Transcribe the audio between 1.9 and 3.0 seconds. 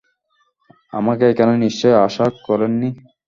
আশা করেননি।